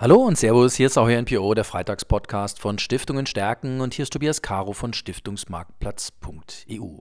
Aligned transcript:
Hallo 0.00 0.16
und 0.16 0.36
Servus, 0.38 0.76
hier 0.76 0.86
ist 0.86 0.96
auch 0.96 1.10
NPO, 1.10 1.52
der 1.52 1.64
Freitagspodcast 1.64 2.58
von 2.58 2.78
Stiftungen 2.78 3.26
stärken 3.26 3.82
und 3.82 3.92
hier 3.92 4.04
ist 4.04 4.14
Tobias 4.14 4.40
Caro 4.40 4.72
von 4.72 4.94
Stiftungsmarktplatz.eu. 4.94 7.00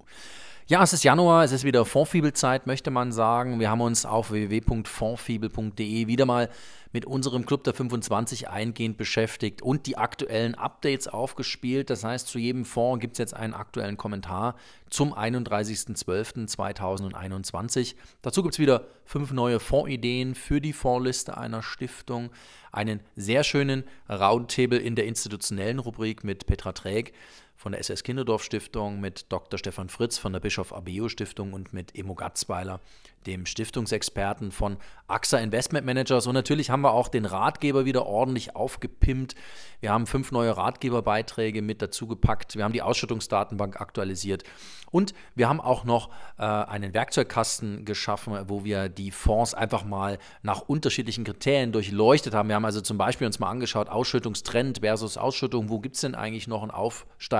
Ja, 0.67 0.83
es 0.83 0.91
ist 0.91 1.05
Januar, 1.05 1.45
es 1.45 1.53
ist 1.53 1.63
wieder 1.63 1.85
Fondfibelzeit, 1.85 2.67
möchte 2.67 2.91
man 2.91 3.13
sagen. 3.13 3.61
Wir 3.61 3.69
haben 3.69 3.79
uns 3.79 4.05
auf 4.05 4.31
www.fondfibel.de 4.31 6.07
wieder 6.07 6.25
mal 6.25 6.49
mit 6.91 7.05
unserem 7.05 7.45
Club 7.45 7.63
der 7.63 7.73
25 7.73 8.49
eingehend 8.49 8.97
beschäftigt 8.97 9.61
und 9.61 9.85
die 9.85 9.97
aktuellen 9.97 10.55
Updates 10.55 11.07
aufgespielt. 11.07 11.89
Das 11.89 12.03
heißt, 12.03 12.27
zu 12.27 12.37
jedem 12.39 12.65
Fonds 12.65 12.99
gibt 13.01 13.13
es 13.13 13.19
jetzt 13.19 13.35
einen 13.35 13.53
aktuellen 13.53 13.95
Kommentar 13.97 14.55
zum 14.89 15.13
31.12.2021. 15.13 17.95
Dazu 18.21 18.41
gibt 18.41 18.55
es 18.55 18.59
wieder 18.59 18.87
fünf 19.05 19.31
neue 19.31 19.59
Fondsideen 19.59 20.33
für 20.35 20.61
die 20.61 20.73
Fondsliste 20.73 21.37
einer 21.37 21.61
Stiftung, 21.61 22.31
einen 22.71 23.01
sehr 23.15 23.43
schönen 23.43 23.83
Roundtable 24.09 24.79
in 24.79 24.95
der 24.95 25.05
institutionellen 25.05 25.79
Rubrik 25.79 26.23
mit 26.23 26.45
Petra 26.45 26.71
Träg 26.71 27.13
von 27.59 27.73
der 27.73 27.81
SS 27.81 28.03
Kinderdorf 28.03 28.41
Stiftung, 28.41 29.01
mit 29.01 29.25
Dr. 29.33 29.57
Stefan 29.57 29.89
Fritz 29.89 30.17
von 30.17 30.31
der 30.31 30.39
Bischof 30.39 30.73
Abeo 30.73 31.09
Stiftung 31.09 31.51
und 31.51 31.73
mit 31.73 31.93
Emo 31.93 32.15
Gatzweiler, 32.15 32.79
dem 33.27 33.45
Stiftungsexperten 33.45 34.53
von 34.53 34.77
AXA 35.09 35.39
Investment 35.39 35.85
Managers. 35.85 36.25
Und 36.25 36.35
natürlich 36.35 36.69
haben 36.69 36.83
wir 36.83 36.93
auch 36.93 37.09
den 37.09 37.25
Ratgeber 37.25 37.83
wieder 37.83 38.05
ordentlich 38.05 38.55
aufgepimpt. 38.55 39.35
Wir 39.81 39.91
haben 39.91 40.07
fünf 40.07 40.31
neue 40.31 40.55
Ratgeberbeiträge 40.55 41.61
mit 41.61 41.81
dazu 41.81 42.07
gepackt. 42.07 42.55
Wir 42.55 42.63
haben 42.63 42.71
die 42.71 42.81
Ausschüttungsdatenbank 42.81 43.81
aktualisiert. 43.81 44.45
Und 44.91 45.13
wir 45.35 45.47
haben 45.49 45.61
auch 45.61 45.83
noch 45.83 46.09
äh, 46.37 46.43
einen 46.43 46.93
Werkzeugkasten 46.93 47.85
geschaffen, 47.85 48.37
wo 48.47 48.63
wir 48.63 48.89
die 48.89 49.11
Fonds 49.11 49.53
einfach 49.53 49.83
mal 49.83 50.17
nach 50.41 50.61
unterschiedlichen 50.61 51.23
Kriterien 51.23 51.71
durchleuchtet 51.71 52.33
haben. 52.33 52.49
Wir 52.49 52.55
haben 52.55 52.65
also 52.65 52.81
zum 52.81 52.97
Beispiel 52.97 53.27
uns 53.27 53.39
mal 53.39 53.49
angeschaut, 53.49 53.89
Ausschüttungstrend 53.89 54.79
versus 54.79 55.17
Ausschüttung. 55.17 55.69
Wo 55.69 55.79
gibt 55.79 55.95
es 55.95 56.01
denn 56.01 56.15
eigentlich 56.15 56.47
noch 56.47 56.63
einen 56.63 56.71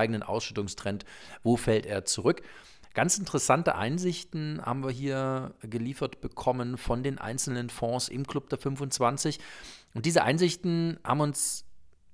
aufsteigenden 0.09 0.23
Ausschüttungstrend? 0.23 1.05
Wo 1.43 1.57
fällt 1.57 1.85
er 1.85 2.05
zurück? 2.05 2.41
Ganz 2.93 3.17
interessante 3.17 3.75
Einsichten 3.75 4.61
haben 4.65 4.83
wir 4.83 4.91
hier 4.91 5.53
geliefert 5.61 6.21
bekommen 6.21 6.77
von 6.77 7.03
den 7.03 7.19
einzelnen 7.19 7.69
Fonds 7.69 8.09
im 8.09 8.25
Club 8.25 8.49
der 8.49 8.57
25. 8.57 9.39
Und 9.93 10.05
diese 10.05 10.23
Einsichten 10.23 10.99
haben 11.03 11.21
uns 11.21 11.65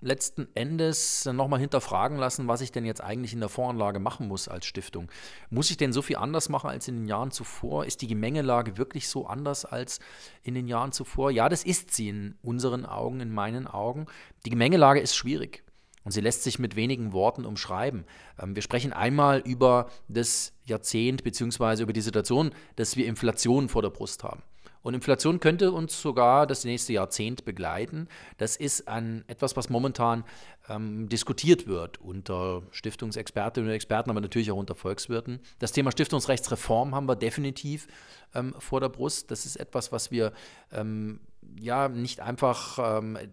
letzten 0.01 0.47
Endes 0.53 1.25
nochmal 1.25 1.61
hinterfragen 1.61 2.17
lassen, 2.17 2.47
was 2.47 2.61
ich 2.61 2.71
denn 2.71 2.85
jetzt 2.85 3.01
eigentlich 3.01 3.33
in 3.33 3.39
der 3.39 3.49
Voranlage 3.49 3.99
machen 3.99 4.27
muss 4.27 4.47
als 4.47 4.65
Stiftung. 4.65 5.09
Muss 5.49 5.71
ich 5.71 5.77
denn 5.77 5.93
so 5.93 6.01
viel 6.01 6.17
anders 6.17 6.49
machen 6.49 6.69
als 6.69 6.87
in 6.87 6.95
den 6.97 7.07
Jahren 7.07 7.31
zuvor? 7.31 7.85
Ist 7.85 8.01
die 8.01 8.07
Gemengelage 8.07 8.77
wirklich 8.77 9.07
so 9.07 9.25
anders 9.25 9.65
als 9.65 9.99
in 10.43 10.53
den 10.53 10.67
Jahren 10.67 10.91
zuvor? 10.91 11.31
Ja, 11.31 11.47
das 11.49 11.63
ist 11.63 11.91
sie 11.91 12.09
in 12.09 12.35
unseren 12.43 12.85
Augen, 12.85 13.21
in 13.21 13.31
meinen 13.31 13.65
Augen. 13.65 14.05
Die 14.45 14.51
Gemengelage 14.51 14.99
ist 14.99 15.15
schwierig. 15.15 15.64
Und 16.05 16.11
sie 16.11 16.21
lässt 16.21 16.43
sich 16.43 16.59
mit 16.59 16.75
wenigen 16.75 17.11
Worten 17.11 17.45
umschreiben. 17.45 18.05
Ähm, 18.41 18.55
wir 18.55 18.61
sprechen 18.61 18.93
einmal 18.93 19.39
über 19.39 19.89
das 20.07 20.53
Jahrzehnt 20.65 21.23
bzw. 21.23 21.83
über 21.83 21.93
die 21.93 22.01
Situation, 22.01 22.51
dass 22.77 22.95
wir 22.95 23.07
Inflation 23.07 23.67
vor 23.67 23.81
der 23.81 23.89
Brust 23.89 24.23
haben. 24.23 24.41
Und 24.85 24.93
Inflation 24.93 25.39
könnte 25.39 25.71
uns 25.71 25.99
sogar 25.99 26.45
das 26.45 26.63
nächste 26.63 26.93
Jahrzehnt 26.93 27.43
begleiten. 27.43 28.07
Das 28.37 28.55
ist 28.55 28.87
ein, 28.87 29.23
etwas, 29.25 29.57
was 29.57 29.71
momentan 29.71 30.23
ähm, 30.69 31.09
diskutiert 31.09 31.65
wird 31.65 31.99
unter 31.99 32.61
Stiftungsexpertinnen 32.69 33.67
und 33.67 33.75
Experten, 33.75 34.11
aber 34.11 34.21
natürlich 34.21 34.51
auch 34.51 34.57
unter 34.57 34.75
Volkswirten. 34.75 35.39
Das 35.57 35.71
Thema 35.71 35.91
Stiftungsrechtsreform 35.91 36.93
haben 36.93 37.07
wir 37.07 37.15
definitiv 37.15 37.87
ähm, 38.35 38.53
vor 38.59 38.79
der 38.79 38.89
Brust. 38.89 39.31
Das 39.31 39.47
ist 39.47 39.55
etwas, 39.55 39.91
was 39.91 40.11
wir 40.11 40.33
ähm, 40.71 41.19
ja 41.59 41.87
nicht 41.89 42.19
einfach 42.21 42.99
ähm, 42.99 43.15
äh, 43.15 43.27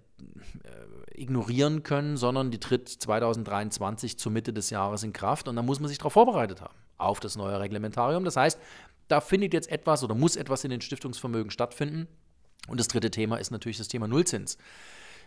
ignorieren 1.14 1.82
können, 1.82 2.16
sondern 2.16 2.50
die 2.50 2.60
tritt 2.60 2.88
2023 2.88 4.18
zur 4.18 4.32
Mitte 4.32 4.52
des 4.52 4.70
Jahres 4.70 5.02
in 5.02 5.12
Kraft 5.12 5.48
und 5.48 5.56
da 5.56 5.62
muss 5.62 5.80
man 5.80 5.88
sich 5.88 5.98
darauf 5.98 6.12
vorbereitet 6.12 6.60
haben, 6.60 6.74
auf 6.98 7.20
das 7.20 7.36
neue 7.36 7.58
Reglementarium. 7.60 8.24
Das 8.24 8.36
heißt, 8.36 8.58
da 9.08 9.20
findet 9.20 9.52
jetzt 9.52 9.70
etwas 9.70 10.02
oder 10.02 10.14
muss 10.14 10.36
etwas 10.36 10.64
in 10.64 10.70
den 10.70 10.80
Stiftungsvermögen 10.80 11.50
stattfinden. 11.50 12.08
Und 12.68 12.78
das 12.78 12.88
dritte 12.88 13.10
Thema 13.10 13.36
ist 13.36 13.50
natürlich 13.50 13.78
das 13.78 13.88
Thema 13.88 14.06
Nullzins. 14.08 14.56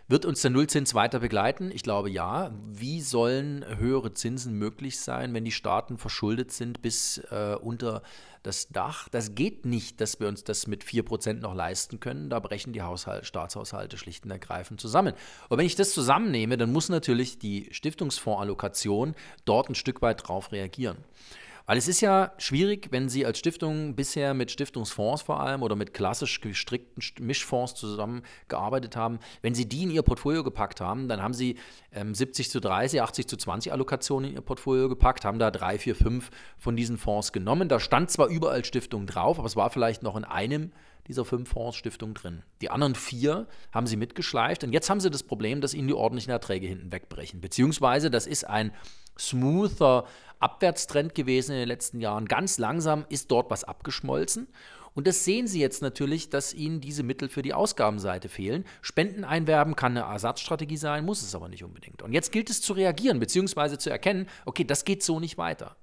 Wird 0.08 0.24
uns 0.24 0.40
der 0.40 0.52
Nullzins 0.52 0.94
weiter 0.94 1.18
begleiten? 1.18 1.72
Ich 1.72 1.82
glaube 1.82 2.10
ja. 2.10 2.52
Wie 2.64 3.00
sollen 3.00 3.64
höhere 3.76 4.14
Zinsen 4.14 4.54
möglich 4.54 5.00
sein, 5.00 5.34
wenn 5.34 5.44
die 5.44 5.50
Staaten 5.50 5.98
verschuldet 5.98 6.52
sind 6.52 6.80
bis 6.80 7.18
äh, 7.32 7.56
unter 7.60 8.02
das 8.44 8.68
Dach? 8.68 9.08
Das 9.08 9.34
geht 9.34 9.66
nicht, 9.66 10.00
dass 10.00 10.20
wir 10.20 10.28
uns 10.28 10.44
das 10.44 10.68
mit 10.68 10.84
4% 10.84 11.40
noch 11.40 11.56
leisten 11.56 11.98
können. 11.98 12.30
Da 12.30 12.38
brechen 12.38 12.72
die 12.72 12.82
Haushalt, 12.82 13.26
Staatshaushalte 13.26 13.98
schlicht 13.98 14.24
und 14.24 14.30
ergreifend 14.30 14.80
zusammen. 14.80 15.12
Und 15.48 15.58
wenn 15.58 15.66
ich 15.66 15.74
das 15.74 15.90
zusammennehme, 15.90 16.56
dann 16.56 16.72
muss 16.72 16.88
natürlich 16.88 17.40
die 17.40 17.66
Stiftungsfondsallokation 17.72 19.16
dort 19.44 19.70
ein 19.70 19.74
Stück 19.74 20.02
weit 20.02 20.28
drauf 20.28 20.52
reagieren. 20.52 20.98
Weil 21.66 21.78
es 21.78 21.88
ist 21.88 22.00
ja 22.00 22.32
schwierig, 22.38 22.88
wenn 22.92 23.08
Sie 23.08 23.26
als 23.26 23.38
Stiftung 23.38 23.96
bisher 23.96 24.34
mit 24.34 24.52
Stiftungsfonds 24.52 25.22
vor 25.22 25.40
allem 25.40 25.62
oder 25.62 25.74
mit 25.74 25.92
klassisch 25.92 26.40
gestrickten 26.40 27.26
Mischfonds 27.26 27.74
zusammengearbeitet 27.74 28.94
haben, 28.94 29.18
wenn 29.42 29.54
Sie 29.54 29.68
die 29.68 29.82
in 29.82 29.90
Ihr 29.90 30.02
Portfolio 30.02 30.44
gepackt 30.44 30.80
haben, 30.80 31.08
dann 31.08 31.20
haben 31.20 31.34
Sie 31.34 31.56
ähm, 31.92 32.14
70 32.14 32.50
zu 32.50 32.60
30, 32.60 33.02
80 33.02 33.26
zu 33.26 33.36
20 33.36 33.72
Allokationen 33.72 34.30
in 34.30 34.36
Ihr 34.36 34.42
Portfolio 34.42 34.88
gepackt, 34.88 35.24
haben 35.24 35.40
da 35.40 35.50
drei, 35.50 35.78
vier, 35.78 35.96
fünf 35.96 36.30
von 36.56 36.76
diesen 36.76 36.98
Fonds 36.98 37.32
genommen. 37.32 37.68
Da 37.68 37.80
stand 37.80 38.12
zwar 38.12 38.28
überall 38.28 38.64
Stiftung 38.64 39.06
drauf, 39.06 39.38
aber 39.38 39.46
es 39.46 39.56
war 39.56 39.70
vielleicht 39.70 40.04
noch 40.04 40.16
in 40.16 40.24
einem 40.24 40.70
dieser 41.08 41.24
fünf 41.24 41.50
Fonds 41.50 41.76
Stiftung 41.76 42.14
drin. 42.14 42.42
Die 42.60 42.70
anderen 42.70 42.94
vier 42.94 43.46
haben 43.72 43.86
sie 43.86 43.96
mitgeschleift 43.96 44.64
und 44.64 44.72
jetzt 44.72 44.90
haben 44.90 45.00
sie 45.00 45.10
das 45.10 45.22
Problem, 45.22 45.60
dass 45.60 45.74
ihnen 45.74 45.88
die 45.88 45.94
ordentlichen 45.94 46.32
Erträge 46.32 46.66
hinten 46.66 46.92
wegbrechen. 46.92 47.40
Beziehungsweise 47.40 48.10
das 48.10 48.26
ist 48.26 48.44
ein 48.44 48.72
smoother 49.18 50.04
Abwärtstrend 50.38 51.14
gewesen 51.14 51.52
in 51.52 51.58
den 51.58 51.68
letzten 51.68 52.00
Jahren. 52.00 52.26
Ganz 52.26 52.58
langsam 52.58 53.06
ist 53.08 53.30
dort 53.30 53.50
was 53.50 53.64
abgeschmolzen. 53.64 54.48
Und 54.94 55.06
das 55.06 55.24
sehen 55.24 55.46
Sie 55.46 55.60
jetzt 55.60 55.82
natürlich, 55.82 56.30
dass 56.30 56.54
Ihnen 56.54 56.80
diese 56.80 57.02
Mittel 57.02 57.28
für 57.28 57.42
die 57.42 57.52
Ausgabenseite 57.52 58.30
fehlen. 58.30 58.64
Spenden 58.80 59.24
einwerben 59.24 59.76
kann 59.76 59.96
eine 59.96 60.10
Ersatzstrategie 60.10 60.78
sein, 60.78 61.04
muss 61.04 61.22
es 61.22 61.34
aber 61.34 61.50
nicht 61.50 61.64
unbedingt. 61.64 62.00
Und 62.00 62.12
jetzt 62.12 62.32
gilt 62.32 62.48
es 62.48 62.62
zu 62.62 62.72
reagieren, 62.72 63.20
beziehungsweise 63.20 63.76
zu 63.76 63.90
erkennen, 63.90 64.26
okay, 64.46 64.64
das 64.64 64.86
geht 64.86 65.02
so 65.02 65.20
nicht 65.20 65.36
weiter. 65.36 65.76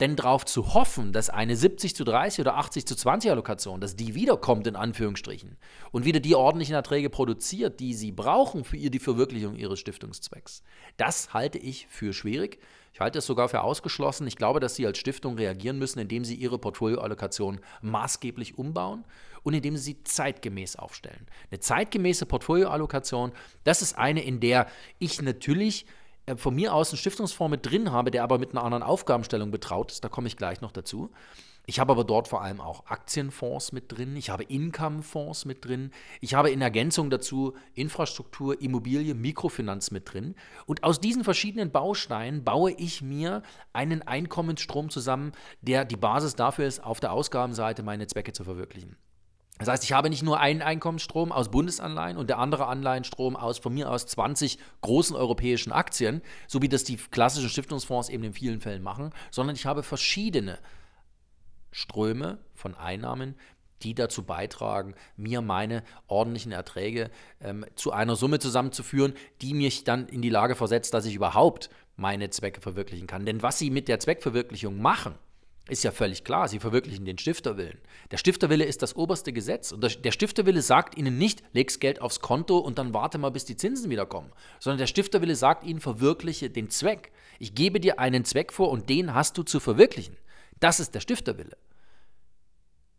Denn 0.00 0.14
darauf 0.14 0.44
zu 0.44 0.74
hoffen, 0.74 1.12
dass 1.12 1.30
eine 1.30 1.56
70 1.56 1.96
zu 1.96 2.04
30 2.04 2.40
oder 2.40 2.56
80 2.56 2.86
zu 2.86 2.94
20 2.94 3.30
Allokation, 3.30 3.80
dass 3.80 3.96
die 3.96 4.14
wiederkommt 4.14 4.66
in 4.66 4.76
Anführungsstrichen 4.76 5.56
und 5.90 6.04
wieder 6.04 6.20
die 6.20 6.34
ordentlichen 6.34 6.74
Erträge 6.74 7.08
produziert, 7.08 7.80
die 7.80 7.94
sie 7.94 8.12
brauchen 8.12 8.64
für 8.64 8.76
die 8.76 8.98
Verwirklichung 8.98 9.56
ihres 9.56 9.80
Stiftungszwecks, 9.80 10.62
das 10.98 11.32
halte 11.32 11.58
ich 11.58 11.86
für 11.88 12.12
schwierig. 12.12 12.58
Ich 12.96 13.00
halte 13.00 13.18
es 13.18 13.26
sogar 13.26 13.50
für 13.50 13.60
ausgeschlossen. 13.60 14.26
Ich 14.26 14.36
glaube, 14.36 14.58
dass 14.58 14.74
Sie 14.74 14.86
als 14.86 14.96
Stiftung 14.96 15.36
reagieren 15.36 15.78
müssen, 15.78 15.98
indem 15.98 16.24
Sie 16.24 16.34
Ihre 16.34 16.58
Portfolioallokation 16.58 17.60
maßgeblich 17.82 18.56
umbauen 18.56 19.04
und 19.42 19.52
indem 19.52 19.76
Sie 19.76 19.82
sie 19.82 20.02
zeitgemäß 20.02 20.76
aufstellen. 20.76 21.26
Eine 21.50 21.60
zeitgemäße 21.60 22.24
Portfolioallokation, 22.24 23.32
das 23.64 23.82
ist 23.82 23.98
eine, 23.98 24.24
in 24.24 24.40
der 24.40 24.66
ich 24.98 25.20
natürlich 25.20 25.84
von 26.36 26.54
mir 26.54 26.74
aus 26.74 26.90
einen 26.90 26.98
Stiftungsfonds 26.98 27.50
mit 27.50 27.70
drin 27.70 27.92
habe, 27.92 28.10
der 28.10 28.24
aber 28.24 28.38
mit 28.38 28.50
einer 28.50 28.64
anderen 28.64 28.82
Aufgabenstellung 28.82 29.50
betraut 29.50 29.92
ist, 29.92 30.02
da 30.04 30.08
komme 30.08 30.26
ich 30.26 30.36
gleich 30.36 30.60
noch 30.60 30.72
dazu. 30.72 31.10
Ich 31.68 31.80
habe 31.80 31.92
aber 31.92 32.04
dort 32.04 32.28
vor 32.28 32.42
allem 32.42 32.60
auch 32.60 32.86
Aktienfonds 32.86 33.72
mit 33.72 33.90
drin, 33.90 34.16
ich 34.16 34.30
habe 34.30 34.44
Income-Fonds 34.44 35.46
mit 35.46 35.64
drin, 35.64 35.90
ich 36.20 36.34
habe 36.34 36.50
in 36.50 36.62
Ergänzung 36.62 37.10
dazu 37.10 37.54
Infrastruktur, 37.74 38.60
Immobilie, 38.62 39.14
Mikrofinanz 39.14 39.90
mit 39.90 40.12
drin. 40.12 40.36
Und 40.66 40.84
aus 40.84 41.00
diesen 41.00 41.24
verschiedenen 41.24 41.72
Bausteinen 41.72 42.44
baue 42.44 42.70
ich 42.70 43.02
mir 43.02 43.42
einen 43.72 44.02
Einkommensstrom 44.02 44.90
zusammen, 44.90 45.32
der 45.60 45.84
die 45.84 45.96
Basis 45.96 46.36
dafür 46.36 46.66
ist, 46.66 46.84
auf 46.84 47.00
der 47.00 47.12
Ausgabenseite 47.12 47.82
meine 47.82 48.06
Zwecke 48.06 48.32
zu 48.32 48.44
verwirklichen. 48.44 48.96
Das 49.58 49.68
heißt, 49.68 49.84
ich 49.84 49.92
habe 49.92 50.10
nicht 50.10 50.22
nur 50.22 50.38
einen 50.38 50.60
Einkommensstrom 50.60 51.32
aus 51.32 51.50
Bundesanleihen 51.50 52.18
und 52.18 52.28
der 52.28 52.38
andere 52.38 52.66
Anleihenstrom 52.66 53.36
aus 53.36 53.58
von 53.58 53.72
mir 53.72 53.90
aus 53.90 54.06
20 54.06 54.58
großen 54.82 55.16
europäischen 55.16 55.72
Aktien, 55.72 56.20
so 56.46 56.60
wie 56.60 56.68
das 56.68 56.84
die 56.84 56.96
klassischen 56.96 57.48
Stiftungsfonds 57.48 58.10
eben 58.10 58.24
in 58.24 58.34
vielen 58.34 58.60
Fällen 58.60 58.82
machen, 58.82 59.10
sondern 59.30 59.56
ich 59.56 59.64
habe 59.64 59.82
verschiedene 59.82 60.58
Ströme 61.70 62.38
von 62.54 62.74
Einnahmen, 62.74 63.34
die 63.82 63.94
dazu 63.94 64.22
beitragen, 64.22 64.94
mir 65.16 65.42
meine 65.42 65.82
ordentlichen 66.06 66.52
Erträge 66.52 67.10
ähm, 67.40 67.64
zu 67.74 67.92
einer 67.92 68.16
Summe 68.16 68.38
zusammenzuführen, 68.38 69.14
die 69.42 69.54
mich 69.54 69.84
dann 69.84 70.08
in 70.08 70.22
die 70.22 70.30
Lage 70.30 70.54
versetzt, 70.54 70.94
dass 70.94 71.04
ich 71.04 71.14
überhaupt 71.14 71.70
meine 71.96 72.30
Zwecke 72.30 72.60
verwirklichen 72.60 73.06
kann. 73.06 73.26
Denn 73.26 73.42
was 73.42 73.58
sie 73.58 73.70
mit 73.70 73.88
der 73.88 74.00
Zweckverwirklichung 74.00 74.80
machen, 74.80 75.14
ist 75.68 75.82
ja 75.82 75.90
völlig 75.90 76.22
klar, 76.22 76.46
sie 76.46 76.60
verwirklichen 76.60 77.04
den 77.04 77.18
Stifterwillen. 77.18 77.78
Der 78.12 78.18
Stifterwille 78.18 78.64
ist 78.64 78.82
das 78.82 78.94
oberste 78.94 79.32
Gesetz 79.32 79.72
und 79.72 79.82
der 79.82 80.12
Stifterwille 80.12 80.62
sagt 80.62 80.96
ihnen 80.96 81.18
nicht, 81.18 81.42
leg's 81.52 81.80
Geld 81.80 82.00
aufs 82.00 82.20
Konto 82.20 82.58
und 82.58 82.78
dann 82.78 82.94
warte 82.94 83.18
mal, 83.18 83.30
bis 83.30 83.44
die 83.44 83.56
Zinsen 83.56 83.90
wieder 83.90 84.06
kommen, 84.06 84.30
sondern 84.60 84.78
der 84.78 84.86
Stifterwille 84.86 85.34
sagt 85.34 85.64
ihnen, 85.64 85.80
verwirkliche 85.80 86.50
den 86.50 86.70
Zweck. 86.70 87.10
Ich 87.40 87.54
gebe 87.54 87.80
dir 87.80 87.98
einen 87.98 88.24
Zweck 88.24 88.52
vor 88.52 88.70
und 88.70 88.88
den 88.88 89.12
hast 89.12 89.36
du 89.38 89.42
zu 89.42 89.58
verwirklichen. 89.58 90.16
Das 90.60 90.78
ist 90.78 90.94
der 90.94 91.00
Stifterwille. 91.00 91.56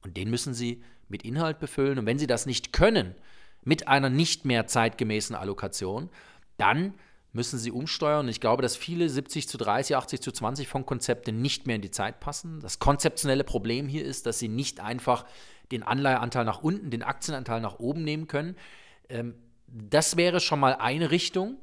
Und 0.04 0.18
den 0.18 0.30
müssen 0.30 0.54
sie 0.54 0.84
mit 1.08 1.24
Inhalt 1.24 1.60
befüllen 1.60 2.00
und 2.00 2.06
wenn 2.06 2.20
sie 2.20 2.28
das 2.28 2.46
nicht 2.46 2.74
können, 2.74 3.16
mit 3.63 3.88
einer 3.88 4.10
nicht 4.10 4.44
mehr 4.44 4.68
zeitgemäßen 4.68 5.36
Allokation, 5.36 6.10
dann 6.58 6.94
müssen 7.33 7.59
sie 7.59 7.71
umsteuern. 7.71 8.27
Ich 8.27 8.39
glaube, 8.39 8.62
dass 8.62 8.75
viele 8.75 9.09
70 9.09 9.47
zu 9.47 9.57
30, 9.57 9.95
80 9.95 10.21
zu 10.21 10.31
20 10.31 10.68
Fondkonzepte 10.68 11.31
nicht 11.31 11.68
mehr 11.68 11.75
in 11.75 11.81
die 11.81 11.91
Zeit 11.91 12.19
passen. 12.19 12.59
Das 12.62 12.79
konzeptionelle 12.79 13.44
Problem 13.44 13.88
hier 13.88 14.06
ist, 14.06 14.25
dass 14.25 14.39
sie 14.39 14.47
nicht 14.47 14.79
einfach 14.79 15.25
den 15.71 15.83
Anleiheanteil 15.83 16.45
nach 16.45 16.63
unten, 16.63 16.89
den 16.89 17.03
Aktienanteil 17.03 17.62
nach 17.62 17.79
oben 17.79 18.03
nehmen 18.03 18.27
können. 18.27 18.56
Ähm, 19.09 19.35
das 19.68 20.18
wäre 20.18 20.39
schon 20.39 20.59
mal 20.59 20.75
eine 20.75 21.12
Richtung. 21.12 21.57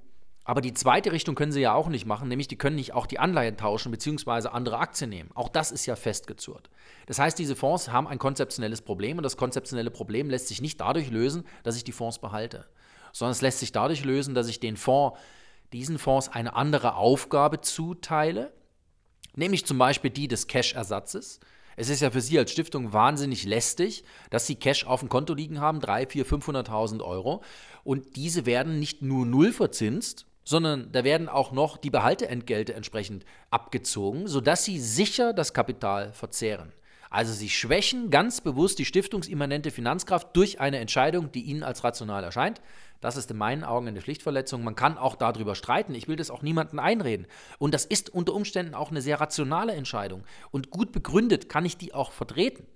Aber 0.46 0.60
die 0.60 0.74
zweite 0.74 1.10
Richtung 1.10 1.34
können 1.34 1.52
sie 1.52 1.62
ja 1.62 1.72
auch 1.72 1.88
nicht 1.88 2.04
machen, 2.04 2.28
nämlich 2.28 2.48
die 2.48 2.58
können 2.58 2.76
nicht 2.76 2.92
auch 2.92 3.06
die 3.06 3.18
Anleihen 3.18 3.56
tauschen 3.56 3.90
bzw. 3.90 4.48
andere 4.48 4.78
Aktien 4.78 5.08
nehmen. 5.08 5.30
Auch 5.34 5.48
das 5.48 5.72
ist 5.72 5.86
ja 5.86 5.96
festgezurrt. 5.96 6.68
Das 7.06 7.18
heißt, 7.18 7.38
diese 7.38 7.56
Fonds 7.56 7.90
haben 7.90 8.06
ein 8.06 8.18
konzeptionelles 8.18 8.82
Problem 8.82 9.16
und 9.16 9.22
das 9.22 9.38
konzeptionelle 9.38 9.90
Problem 9.90 10.28
lässt 10.28 10.48
sich 10.48 10.60
nicht 10.60 10.78
dadurch 10.82 11.10
lösen, 11.10 11.44
dass 11.62 11.76
ich 11.76 11.84
die 11.84 11.92
Fonds 11.92 12.18
behalte, 12.18 12.66
sondern 13.12 13.32
es 13.32 13.40
lässt 13.40 13.60
sich 13.60 13.72
dadurch 13.72 14.04
lösen, 14.04 14.34
dass 14.34 14.48
ich 14.48 14.60
den 14.60 14.76
Fonds, 14.76 15.18
diesen 15.74 15.98
Fonds 15.98 16.28
eine 16.28 16.54
andere 16.54 16.94
Aufgabe 16.94 17.60
zuteile, 17.60 18.52
nämlich 19.34 19.66
zum 19.66 19.76
Beispiel 19.76 20.10
die 20.10 20.28
des 20.28 20.46
Cash-Ersatzes. 20.46 21.40
Es 21.76 21.88
ist 21.88 22.00
ja 22.00 22.12
für 22.12 22.20
Sie 22.20 22.38
als 22.38 22.52
Stiftung 22.52 22.92
wahnsinnig 22.92 23.44
lästig, 23.44 24.04
dass 24.30 24.46
Sie 24.46 24.54
Cash 24.54 24.86
auf 24.86 25.00
dem 25.00 25.08
Konto 25.08 25.34
liegen 25.34 25.60
haben, 25.60 25.80
3, 25.80 26.06
4, 26.06 26.26
500.000 26.26 27.02
Euro. 27.02 27.42
Und 27.82 28.14
diese 28.14 28.46
werden 28.46 28.78
nicht 28.78 29.02
nur 29.02 29.26
null 29.26 29.52
verzinst, 29.52 30.26
sondern 30.44 30.92
da 30.92 31.02
werden 31.02 31.28
auch 31.28 31.50
noch 31.50 31.76
die 31.76 31.90
Behalteentgelte 31.90 32.74
entsprechend 32.74 33.24
abgezogen, 33.50 34.28
sodass 34.28 34.64
sie 34.64 34.78
sicher 34.78 35.32
das 35.32 35.52
Kapital 35.52 36.12
verzehren. 36.12 36.72
Also 37.14 37.32
sie 37.32 37.48
schwächen 37.48 38.10
ganz 38.10 38.40
bewusst 38.40 38.80
die 38.80 38.84
stiftungsimmanente 38.84 39.70
Finanzkraft 39.70 40.34
durch 40.34 40.58
eine 40.58 40.78
Entscheidung, 40.78 41.30
die 41.30 41.42
ihnen 41.42 41.62
als 41.62 41.84
rational 41.84 42.24
erscheint. 42.24 42.60
Das 43.00 43.16
ist 43.16 43.30
in 43.30 43.36
meinen 43.36 43.62
Augen 43.62 43.86
eine 43.86 44.00
Pflichtverletzung. 44.00 44.64
Man 44.64 44.74
kann 44.74 44.98
auch 44.98 45.14
darüber 45.14 45.54
streiten. 45.54 45.94
Ich 45.94 46.08
will 46.08 46.16
das 46.16 46.28
auch 46.28 46.42
niemandem 46.42 46.80
einreden. 46.80 47.28
Und 47.60 47.72
das 47.72 47.84
ist 47.84 48.10
unter 48.10 48.34
Umständen 48.34 48.74
auch 48.74 48.90
eine 48.90 49.00
sehr 49.00 49.20
rationale 49.20 49.74
Entscheidung. 49.74 50.24
Und 50.50 50.70
gut 50.70 50.90
begründet 50.90 51.48
kann 51.48 51.64
ich 51.64 51.76
die 51.76 51.94
auch 51.94 52.10
vertreten. 52.10 52.66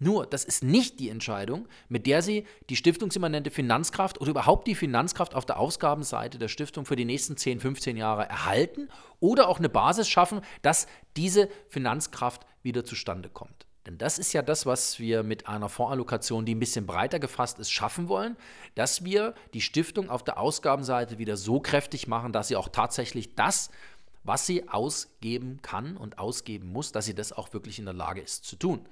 Nur, 0.00 0.26
das 0.26 0.42
ist 0.42 0.64
nicht 0.64 0.98
die 0.98 1.08
Entscheidung, 1.08 1.68
mit 1.88 2.08
der 2.08 2.20
Sie 2.20 2.46
die 2.70 2.76
stiftungsimmanente 2.76 3.52
Finanzkraft 3.52 4.20
oder 4.20 4.30
überhaupt 4.32 4.66
die 4.66 4.74
Finanzkraft 4.74 5.36
auf 5.36 5.46
der 5.46 5.60
Ausgabenseite 5.60 6.38
der 6.38 6.48
Stiftung 6.48 6.84
für 6.84 6.96
die 6.96 7.04
nächsten 7.04 7.36
10, 7.36 7.60
15 7.60 7.96
Jahre 7.96 8.28
erhalten 8.28 8.88
oder 9.20 9.46
auch 9.46 9.58
eine 9.60 9.68
Basis 9.68 10.08
schaffen, 10.08 10.40
dass 10.62 10.88
diese 11.16 11.48
Finanzkraft 11.68 12.44
wieder 12.64 12.84
zustande 12.84 13.28
kommt. 13.28 13.67
Denn 13.88 13.96
das 13.96 14.18
ist 14.18 14.34
ja 14.34 14.42
das, 14.42 14.66
was 14.66 14.98
wir 14.98 15.22
mit 15.22 15.48
einer 15.48 15.70
Fondsallokation, 15.70 16.44
die 16.44 16.54
ein 16.54 16.58
bisschen 16.58 16.84
breiter 16.84 17.18
gefasst 17.18 17.58
ist, 17.58 17.70
schaffen 17.70 18.10
wollen, 18.10 18.36
dass 18.74 19.02
wir 19.02 19.32
die 19.54 19.62
Stiftung 19.62 20.10
auf 20.10 20.22
der 20.22 20.38
Ausgabenseite 20.38 21.16
wieder 21.16 21.38
so 21.38 21.58
kräftig 21.58 22.06
machen, 22.06 22.30
dass 22.30 22.48
sie 22.48 22.56
auch 22.56 22.68
tatsächlich 22.68 23.34
das, 23.34 23.70
was 24.24 24.44
sie 24.44 24.68
ausgeben 24.68 25.60
kann 25.62 25.96
und 25.96 26.18
ausgeben 26.18 26.70
muss, 26.70 26.92
dass 26.92 27.06
sie 27.06 27.14
das 27.14 27.32
auch 27.32 27.54
wirklich 27.54 27.78
in 27.78 27.86
der 27.86 27.94
Lage 27.94 28.20
ist 28.20 28.44
zu 28.44 28.56
tun. 28.56 28.86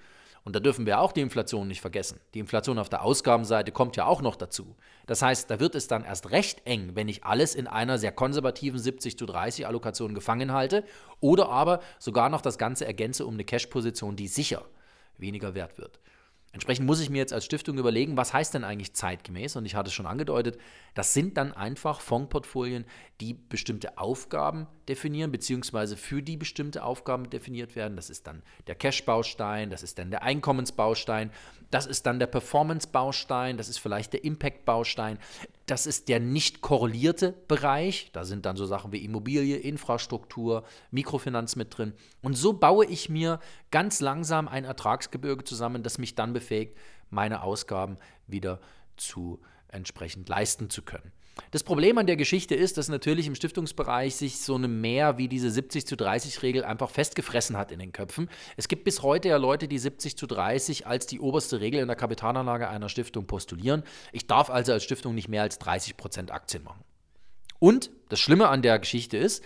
Und 0.45 0.57
da 0.57 0.61
dürfen 0.61 0.87
wir 0.87 0.99
auch 1.01 1.13
die 1.13 1.21
Inflation 1.21 1.69
nicht 1.69 1.83
vergessen. 1.83 2.19
Die 2.33 2.39
Inflation 2.39 2.79
auf 2.79 2.89
der 2.89 3.03
Ausgabenseite 3.03 3.73
kommt 3.73 3.97
ja 3.97 4.07
auch 4.07 4.23
noch 4.23 4.37
dazu. 4.37 4.77
Das 5.07 5.21
heißt, 5.21 5.51
da 5.51 5.61
wird 5.61 5.75
es 5.75 5.89
dann 5.89 6.05
erst 6.05 6.31
recht 6.31 6.63
eng, 6.65 6.93
wenn 6.95 7.09
ich 7.09 7.23
alles 7.23 7.55
in 7.55 7.67
einer 7.67 7.99
sehr 7.99 8.13
konservativen 8.13 8.79
70 8.79 9.19
zu 9.19 9.27
30 9.27 9.67
Allokation 9.67 10.15
gefangen 10.15 10.53
halte 10.53 10.85
oder 11.21 11.51
aber 11.51 11.81
sogar 11.99 12.31
noch 12.31 12.41
das 12.41 12.57
Ganze 12.57 12.87
ergänze 12.87 13.27
um 13.27 13.35
eine 13.35 13.45
Cash-Position, 13.45 14.17
die 14.17 14.29
sicher 14.29 14.65
weniger 15.19 15.55
wert 15.55 15.79
wird. 15.79 16.01
Entsprechend 16.53 16.87
muss 16.87 17.01
ich 17.01 17.11
mir 17.11 17.19
jetzt 17.19 17.35
als 17.35 17.45
Stiftung 17.45 17.77
überlegen, 17.77 18.17
was 18.17 18.33
heißt 18.33 18.55
denn 18.55 18.65
eigentlich 18.65 18.95
zeitgemäß? 18.95 19.57
Und 19.57 19.67
ich 19.67 19.75
hatte 19.75 19.89
es 19.89 19.95
schon 19.95 20.07
angedeutet, 20.07 20.59
das 20.95 21.13
sind 21.13 21.37
dann 21.37 21.53
einfach 21.53 22.01
Fondsportfolien, 22.01 22.87
die 23.21 23.35
bestimmte 23.35 23.99
Aufgaben 23.99 24.67
definieren, 24.89 25.33
beziehungsweise 25.33 25.97
für 25.97 26.23
die 26.23 26.37
bestimmte 26.37 26.85
Aufgaben 26.85 27.29
definiert 27.29 27.75
werden. 27.77 27.97
Das 27.97 28.11
ist 28.11 28.27
dann 28.27 28.43
der 28.67 28.75
Cash-Baustein, 28.75 29.71
das 29.71 29.83
ist 29.83 29.99
dann 29.99 30.11
der 30.11 30.23
Einkommensbaustein, 30.23 31.31
das 31.71 31.87
ist 31.87 32.07
dann 32.07 32.19
der 32.19 32.29
Performance-Baustein, 32.29 33.57
das 33.57 33.69
ist 33.69 33.79
vielleicht 33.79 34.13
der 34.13 34.25
Impact-Baustein, 34.25 35.19
das 35.67 35.87
ist 35.87 36.09
der 36.09 36.21
nicht 36.21 36.61
korrelierte 36.61 37.33
Bereich. 37.49 38.11
Da 38.13 38.25
sind 38.25 38.47
dann 38.47 38.57
so 38.57 38.67
Sachen 38.67 38.93
wie 38.93 39.05
Immobilie, 39.05 39.57
Infrastruktur, 39.57 40.65
Mikrofinanz 40.93 41.57
mit 41.57 41.77
drin. 41.77 41.93
Und 42.23 42.35
so 42.35 42.53
baue 42.53 42.87
ich 42.87 43.09
mir 43.09 43.41
ganz 43.73 44.01
langsam 44.01 44.47
ein 44.47 44.65
Ertragsgebirge 44.65 45.45
zusammen, 45.45 45.83
das 45.83 45.99
mich 45.99 46.15
dann 46.15 46.33
befähigt, 46.33 46.77
meine 47.11 47.43
Ausgaben 47.43 47.97
wieder 48.27 48.61
zu 48.97 49.41
entsprechend 49.69 50.29
leisten 50.29 50.71
zu 50.71 50.83
können. 50.83 51.13
Das 51.51 51.63
Problem 51.63 51.99
an 51.99 52.07
der 52.07 52.17
Geschichte 52.17 52.55
ist, 52.55 52.79
dass 52.79 52.89
natürlich 52.89 53.27
im 53.27 53.35
Stiftungsbereich 53.35 54.17
sich 54.17 54.41
so 54.41 54.55
eine 54.55 54.69
Mehr 54.69 55.19
wie 55.19 55.29
diese 55.29 55.51
70 55.51 55.87
zu 55.87 55.97
30 55.97 56.43
Regel 56.43 56.65
einfach 56.65 56.91
festgefressen 56.91 57.57
hat 57.57 57.71
in 57.73 57.79
den 57.79 57.93
Köpfen. 57.93 58.29
Es 58.57 58.69
gibt 58.69 58.85
bis 58.85 59.03
heute 59.03 59.29
ja 59.29 59.37
Leute, 59.37 59.69
die 59.69 59.79
70 59.79 60.17
zu 60.17 60.27
30 60.27 60.87
als 60.87 61.07
die 61.07 61.21
oberste 61.21 61.61
Regel 61.61 61.81
in 61.81 61.89
der 61.89 61.97
Kapitalanlage 61.97 62.69
einer 62.69 62.89
Stiftung 62.89 63.27
postulieren. 63.27 63.83
Ich 64.13 64.27
darf 64.27 64.51
also 64.51 64.73
als 64.73 64.85
Stiftung 64.85 65.15
nicht 65.15 65.29
mehr 65.29 65.43
als 65.43 65.59
30 65.59 65.97
Prozent 65.97 66.31
Aktien 66.31 66.65
machen. 66.65 66.83
Und 67.59 67.91
das 68.09 68.21
Schlimme 68.21 68.49
an 68.49 68.63
der 68.63 68.79
Geschichte 68.79 69.17
ist, 69.17 69.45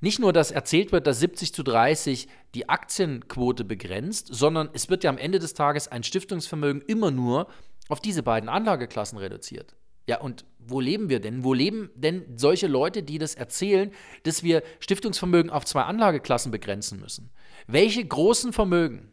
nicht 0.00 0.18
nur, 0.18 0.32
dass 0.32 0.50
erzählt 0.50 0.90
wird, 0.90 1.06
dass 1.06 1.20
70 1.20 1.54
zu 1.54 1.62
30 1.62 2.26
die 2.54 2.68
Aktienquote 2.68 3.64
begrenzt, 3.64 4.28
sondern 4.32 4.68
es 4.72 4.90
wird 4.90 5.04
ja 5.04 5.10
am 5.10 5.18
Ende 5.18 5.38
des 5.38 5.54
Tages 5.54 5.86
ein 5.86 6.02
Stiftungsvermögen 6.02 6.82
immer 6.82 7.10
nur 7.10 7.46
auf 7.88 8.00
diese 8.00 8.22
beiden 8.22 8.48
Anlageklassen 8.48 9.18
reduziert. 9.18 9.76
Ja, 10.08 10.20
und 10.20 10.44
wo 10.66 10.80
leben 10.80 11.08
wir 11.08 11.20
denn? 11.20 11.44
Wo 11.44 11.54
leben 11.54 11.90
denn 11.94 12.24
solche 12.36 12.66
Leute, 12.66 13.02
die 13.02 13.18
das 13.18 13.34
erzählen, 13.34 13.90
dass 14.24 14.42
wir 14.42 14.62
Stiftungsvermögen 14.80 15.50
auf 15.50 15.64
zwei 15.64 15.82
Anlageklassen 15.82 16.52
begrenzen 16.52 17.00
müssen? 17.00 17.30
Welche 17.66 18.04
großen 18.04 18.52
Vermögen, 18.52 19.10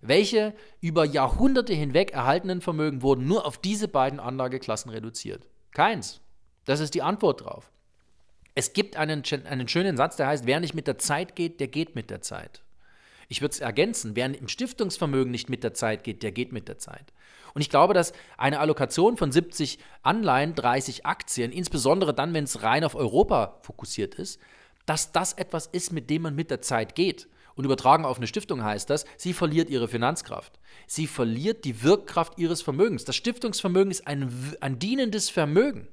welche 0.00 0.54
über 0.80 1.04
Jahrhunderte 1.04 1.72
hinweg 1.74 2.12
erhaltenen 2.12 2.60
Vermögen 2.60 3.02
wurden 3.02 3.26
nur 3.26 3.46
auf 3.46 3.58
diese 3.58 3.88
beiden 3.88 4.20
Anlageklassen 4.20 4.90
reduziert? 4.90 5.46
Keins. 5.72 6.20
Das 6.64 6.80
ist 6.80 6.94
die 6.94 7.02
Antwort 7.02 7.42
drauf. 7.42 7.70
Es 8.54 8.72
gibt 8.72 8.96
einen, 8.96 9.22
einen 9.44 9.68
schönen 9.68 9.96
Satz, 9.96 10.16
der 10.16 10.26
heißt, 10.26 10.46
wer 10.46 10.60
nicht 10.60 10.74
mit 10.74 10.86
der 10.86 10.98
Zeit 10.98 11.36
geht, 11.36 11.60
der 11.60 11.68
geht 11.68 11.94
mit 11.94 12.10
der 12.10 12.22
Zeit. 12.22 12.63
Ich 13.28 13.40
würde 13.40 13.52
es 13.52 13.60
ergänzen, 13.60 14.16
wer 14.16 14.26
im 14.26 14.48
Stiftungsvermögen 14.48 15.30
nicht 15.30 15.48
mit 15.48 15.64
der 15.64 15.74
Zeit 15.74 16.04
geht, 16.04 16.22
der 16.22 16.32
geht 16.32 16.52
mit 16.52 16.68
der 16.68 16.78
Zeit. 16.78 17.12
Und 17.54 17.60
ich 17.60 17.70
glaube, 17.70 17.94
dass 17.94 18.12
eine 18.36 18.58
Allokation 18.58 19.16
von 19.16 19.30
70 19.30 19.78
Anleihen, 20.02 20.54
30 20.54 21.06
Aktien, 21.06 21.52
insbesondere 21.52 22.12
dann, 22.12 22.34
wenn 22.34 22.44
es 22.44 22.62
rein 22.62 22.84
auf 22.84 22.94
Europa 22.96 23.58
fokussiert 23.62 24.16
ist, 24.16 24.40
dass 24.86 25.12
das 25.12 25.32
etwas 25.34 25.66
ist, 25.66 25.92
mit 25.92 26.10
dem 26.10 26.22
man 26.22 26.34
mit 26.34 26.50
der 26.50 26.60
Zeit 26.60 26.94
geht. 26.94 27.28
Und 27.54 27.64
übertragen 27.64 28.04
auf 28.04 28.16
eine 28.16 28.26
Stiftung 28.26 28.64
heißt 28.64 28.90
das, 28.90 29.04
sie 29.16 29.32
verliert 29.32 29.70
ihre 29.70 29.86
Finanzkraft. 29.86 30.58
Sie 30.88 31.06
verliert 31.06 31.64
die 31.64 31.84
Wirkkraft 31.84 32.38
ihres 32.38 32.62
Vermögens. 32.62 33.04
Das 33.04 33.14
Stiftungsvermögen 33.14 33.92
ist 33.92 34.06
ein, 34.08 34.56
ein 34.60 34.80
dienendes 34.80 35.30
Vermögen. 35.30 35.88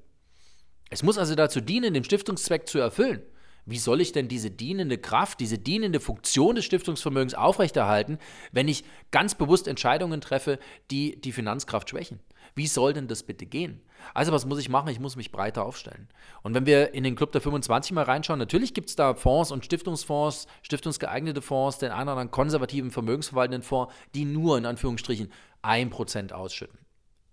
Es 0.89 1.03
muss 1.03 1.19
also 1.19 1.35
dazu 1.35 1.61
dienen, 1.61 1.93
den 1.93 2.03
Stiftungszweck 2.03 2.67
zu 2.67 2.79
erfüllen. 2.79 3.21
Wie 3.65 3.77
soll 3.77 4.01
ich 4.01 4.11
denn 4.11 4.27
diese 4.27 4.49
dienende 4.49 4.97
Kraft, 4.97 5.39
diese 5.39 5.59
dienende 5.59 5.99
Funktion 5.99 6.55
des 6.55 6.65
Stiftungsvermögens 6.65 7.35
aufrechterhalten, 7.35 8.17
wenn 8.51 8.67
ich 8.67 8.83
ganz 9.11 9.35
bewusst 9.35 9.67
Entscheidungen 9.67 10.19
treffe, 10.21 10.59
die 10.89 11.19
die 11.21 11.31
Finanzkraft 11.31 11.89
schwächen? 11.89 12.19
Wie 12.55 12.67
soll 12.67 12.93
denn 12.93 13.07
das 13.07 13.23
bitte 13.23 13.45
gehen? 13.45 13.81
Also 14.13 14.31
was 14.31 14.45
muss 14.45 14.59
ich 14.59 14.67
machen? 14.67 14.89
Ich 14.89 14.99
muss 14.99 15.15
mich 15.15 15.31
breiter 15.31 15.63
aufstellen. 15.63 16.09
Und 16.41 16.53
wenn 16.53 16.65
wir 16.65 16.93
in 16.93 17.03
den 17.03 17.15
Club 17.15 17.31
der 17.31 17.41
25 17.41 17.93
mal 17.93 18.03
reinschauen, 18.03 18.39
natürlich 18.39 18.73
gibt 18.73 18.89
es 18.89 18.95
da 18.95 19.13
Fonds 19.13 19.51
und 19.51 19.63
Stiftungsfonds, 19.63 20.47
stiftungsgeeignete 20.63 21.41
Fonds, 21.41 21.77
den 21.77 21.91
einen 21.91 22.03
oder 22.03 22.11
anderen 22.13 22.31
konservativen 22.31 22.91
vermögensverwaltenden 22.91 23.61
Fonds, 23.61 23.93
die 24.15 24.25
nur 24.25 24.57
in 24.57 24.65
Anführungsstrichen 24.65 25.31
1% 25.63 26.33
ausschütten. 26.33 26.79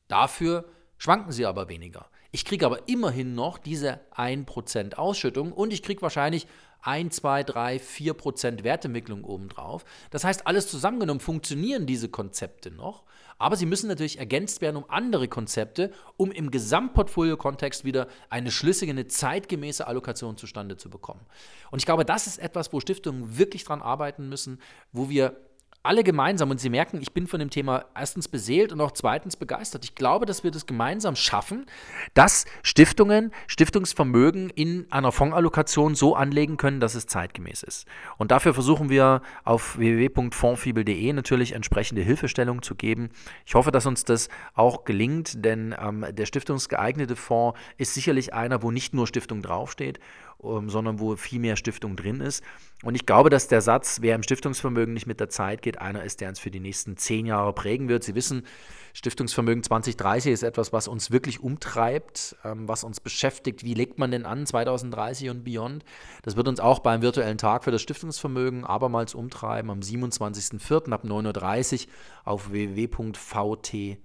Dafür 0.09 0.67
schwanken 0.99 1.33
sie 1.33 1.47
aber 1.47 1.69
weniger. 1.69 2.11
Ich 2.31 2.45
kriege 2.45 2.67
aber 2.67 2.89
immerhin 2.89 3.35
noch 3.35 3.57
diese 3.57 4.01
1% 4.15 4.95
Ausschüttung 4.95 5.53
und 5.53 5.73
ich 5.73 5.83
kriege 5.83 6.03
wahrscheinlich 6.03 6.47
1, 6.83 7.17
2, 7.17 7.43
3, 7.45 7.77
4% 7.77 8.65
Wertentwicklung 8.65 9.25
obendrauf. 9.25 9.85
Das 10.11 10.25
heißt, 10.25 10.47
alles 10.47 10.69
zusammengenommen 10.69 11.21
funktionieren 11.21 11.87
diese 11.87 12.09
Konzepte 12.09 12.71
noch, 12.71 13.05
aber 13.39 13.57
sie 13.57 13.67
müssen 13.67 13.89
natürlich 13.89 14.19
ergänzt 14.19 14.61
werden 14.61 14.77
um 14.77 14.85
andere 14.89 15.27
Konzepte, 15.29 15.93
um 16.17 16.31
im 16.31 16.51
Gesamtportfolio-Kontext 16.51 17.85
wieder 17.85 18.09
eine 18.31 18.51
schlüssige, 18.51 18.93
eine 18.93 19.07
zeitgemäße 19.07 19.87
Allokation 19.87 20.37
zustande 20.37 20.77
zu 20.77 20.91
bekommen. 20.91 21.25
Und 21.71 21.79
ich 21.81 21.87
glaube, 21.87 22.05
das 22.05 22.27
ist 22.27 22.39
etwas, 22.39 22.73
wo 22.73 22.81
Stiftungen 22.81 23.39
wirklich 23.39 23.65
dran 23.65 23.81
arbeiten 23.81 24.29
müssen, 24.29 24.61
wo 24.93 25.09
wir 25.09 25.48
alle 25.89 26.05
gemeinsam, 26.05 26.51
und 26.51 26.61
Sie 26.61 26.69
merken, 26.69 27.01
ich 27.01 27.13
bin 27.13 27.27
von 27.27 27.41
dem 27.41 27.49
Thema 27.49 27.87
erstens 27.95 28.29
beseelt 28.29 28.73
und 28.73 28.81
auch 28.83 28.93
zweitens 28.93 29.37
begeistert. 29.37 29.85
Ich 29.85 29.95
glaube, 29.95 30.27
dass 30.27 30.45
wir 30.45 30.51
das 30.51 30.67
gemeinsam 30.67 31.17
schaffen, 31.17 31.65
dass 32.13 32.45
Stiftungen 32.63 33.33
Stiftungsvermögen 33.47 34.51
in 34.51 34.87
einer 34.91 35.13
Fondsallokation 35.13 35.95
so 35.95 36.15
anlegen 36.15 36.59
können, 36.59 36.79
dass 36.79 36.95
es 36.95 37.07
zeitgemäß 37.07 37.63
ist. 37.63 37.87
Und 38.19 38.31
dafür 38.31 38.53
versuchen 38.53 38.91
wir 38.91 39.23
auf 39.45 39.79
www.fondsfibel.de 39.79 41.13
natürlich 41.15 41.53
entsprechende 41.53 42.03
Hilfestellung 42.03 42.61
zu 42.61 42.75
geben. 42.75 43.09
Ich 43.47 43.55
hoffe, 43.55 43.73
dass 43.73 43.87
uns 43.87 44.05
das 44.05 44.29
auch 44.53 44.85
gelingt, 44.85 45.43
denn 45.43 45.75
ähm, 45.81 46.05
der 46.11 46.27
stiftungsgeeignete 46.27 47.17
Fonds 47.17 47.59
ist 47.79 47.95
sicherlich 47.95 48.35
einer, 48.35 48.63
wo 48.63 48.71
nicht 48.71 48.93
nur 48.93 49.07
Stiftung 49.07 49.41
draufsteht, 49.41 50.01
ähm, 50.43 50.71
sondern 50.71 51.01
wo 51.01 51.17
viel 51.17 51.41
mehr 51.41 51.57
Stiftung 51.57 51.97
drin 51.97 52.21
ist. 52.21 52.45
Und 52.85 52.95
ich 52.95 53.07
glaube, 53.07 53.29
dass 53.29 53.49
der 53.49 53.61
Satz, 53.61 53.99
wer 54.03 54.15
im 54.15 54.23
Stiftungsvermögen 54.23 54.95
nicht 54.95 55.09
mit 55.09 55.19
der 55.19 55.29
Zeit 55.29 55.63
geht, 55.63 55.81
einer 55.81 56.05
ist, 56.05 56.21
der 56.21 56.29
uns 56.29 56.39
für 56.39 56.53
die 56.53 56.61
nächsten 56.61 56.97
zehn 56.97 57.27
Jahre 57.27 57.53
prägen 57.53 57.89
wird. 57.89 58.05
Sie 58.05 58.15
wissen, 58.15 58.45
Stiftungsvermögen 58.93 59.63
2030 59.65 60.33
ist 60.33 60.43
etwas, 60.43 60.73
was 60.73 60.87
uns 60.89 61.11
wirklich 61.11 61.41
umtreibt, 61.41 62.37
ähm, 62.45 62.69
was 62.69 62.85
uns 62.85 63.01
beschäftigt. 63.01 63.65
Wie 63.65 63.75
legt 63.75 63.99
man 63.99 64.13
denn 64.13 64.27
an 64.27 64.47
2030 64.47 65.31
und 65.31 65.45
beyond? 65.45 65.85
Das 66.23 66.37
wird 66.37 66.47
uns 66.47 66.61
auch 66.61 66.79
beim 66.79 67.03
virtuellen 67.03 67.39
Tag 67.39 67.65
für 67.65 67.73
das 67.73 67.83
Stiftungsvermögen 67.83 68.65
abermals 68.65 69.15
umtreiben 69.15 69.71
am 69.71 69.81
27.04. 69.81 70.93
ab 70.93 71.05
9.30 71.05 71.87
Uhr 71.87 71.93
auf 72.25 72.53
www.vtfds.de. 72.53 74.01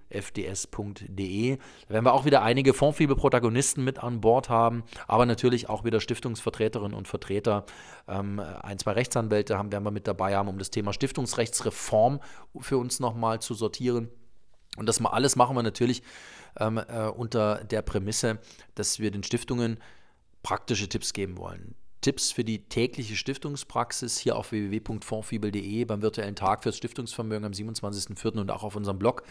Da 1.88 1.94
werden 1.94 2.04
wir 2.04 2.12
auch 2.12 2.24
wieder 2.24 2.42
einige 2.42 2.72
Fondsfibel-Protagonisten 2.72 3.84
mit 3.84 4.02
an 4.02 4.20
Bord 4.20 4.48
haben, 4.48 4.82
aber 5.06 5.26
natürlich 5.26 5.68
auch 5.68 5.84
wieder 5.84 6.00
Stiftungsvertreterinnen 6.24 6.96
und 6.96 7.06
Vertreter. 7.06 7.66
Ähm, 8.08 8.40
ein, 8.40 8.78
zwei 8.78 8.92
Rechtsanwälte 8.92 9.58
haben, 9.58 9.70
werden 9.70 9.84
wir 9.84 9.90
mit 9.90 10.06
dabei 10.06 10.34
haben, 10.36 10.48
um 10.48 10.56
das 10.58 10.70
Thema 10.70 10.94
Stiftungsrechtsreform 10.94 12.20
für 12.60 12.78
uns 12.78 13.00
nochmal 13.00 13.40
zu 13.40 13.52
sortieren. 13.54 14.08
Und 14.76 14.88
das 14.88 15.04
alles 15.04 15.36
machen 15.36 15.54
wir 15.54 15.62
natürlich 15.62 16.02
ähm, 16.58 16.78
äh, 16.78 17.08
unter 17.08 17.62
der 17.64 17.82
Prämisse, 17.82 18.38
dass 18.74 18.98
wir 18.98 19.10
den 19.10 19.22
Stiftungen 19.22 19.76
praktische 20.42 20.88
Tipps 20.88 21.12
geben 21.12 21.36
wollen. 21.36 21.74
Tipps 22.00 22.32
für 22.32 22.44
die 22.44 22.66
tägliche 22.68 23.16
Stiftungspraxis 23.16 24.16
hier 24.18 24.36
auf 24.36 24.52
www.fondfibel.de 24.52 25.84
beim 25.84 26.00
virtuellen 26.02 26.36
Tag 26.36 26.62
fürs 26.62 26.76
Stiftungsvermögen 26.76 27.46
am 27.46 27.52
27.04. 27.52 28.40
und 28.40 28.50
auch 28.50 28.62
auf 28.62 28.76
unserem 28.76 28.98
Blog 28.98 29.22